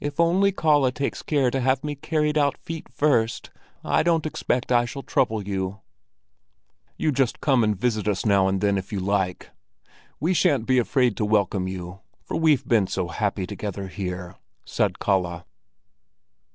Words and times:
If 0.00 0.18
only 0.20 0.52
Kalle 0.52 0.90
takes 0.90 1.20
care 1.20 1.50
to 1.50 1.60
have 1.60 1.84
me 1.84 1.94
carried 1.96 2.38
out 2.38 2.56
feet 2.56 2.88
first, 2.88 3.50
I 3.84 4.02
don't 4.02 4.24
expect 4.24 4.72
I 4.72 4.86
shall 4.86 5.02
trouble 5.02 5.46
you." 5.46 5.80
"Just 6.98 7.36
you 7.36 7.40
come 7.42 7.62
and 7.62 7.76
visit 7.78 8.08
us 8.08 8.24
now 8.24 8.48
and 8.48 8.62
then 8.62 8.78
if 8.78 8.90
you 8.90 9.00
like! 9.00 9.50
We 10.18 10.32
shan't 10.32 10.64
be 10.64 10.78
afraid 10.78 11.14
to 11.18 11.26
welcome 11.26 11.68
you, 11.68 12.00
for 12.22 12.38
we've 12.38 12.66
been 12.66 12.86
so 12.86 13.08
happy 13.08 13.46
together 13.46 13.88
here," 13.88 14.36
said 14.64 14.98
Kalle. 14.98 15.44